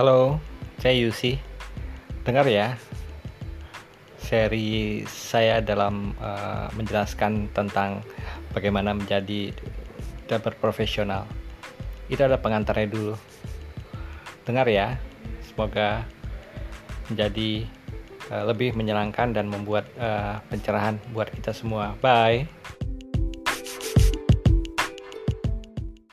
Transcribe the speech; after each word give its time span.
Halo, 0.00 0.40
saya 0.80 0.96
Yusi. 0.96 1.36
Dengar 2.24 2.48
ya, 2.48 2.72
seri 4.16 5.04
saya 5.04 5.60
dalam 5.60 6.16
uh, 6.16 6.72
menjelaskan 6.72 7.52
tentang 7.52 8.00
bagaimana 8.56 8.96
menjadi 8.96 9.52
dapur 10.24 10.56
profesional. 10.56 11.28
Itu 12.08 12.24
ada 12.24 12.40
pengantarnya 12.40 12.88
dulu. 12.88 13.12
Dengar 14.48 14.72
ya, 14.72 14.96
semoga 15.44 16.08
menjadi 17.12 17.68
uh, 18.32 18.48
lebih 18.48 18.72
menyenangkan 18.72 19.36
dan 19.36 19.52
membuat 19.52 19.84
uh, 20.00 20.40
pencerahan 20.48 20.96
buat 21.12 21.28
kita 21.28 21.52
semua. 21.52 21.92
Bye. 22.00 22.59